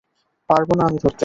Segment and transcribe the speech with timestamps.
[0.49, 1.19] পারব না আমি ধরতে।